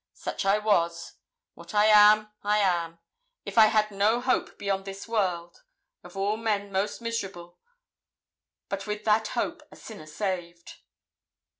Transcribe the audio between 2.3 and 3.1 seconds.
I am.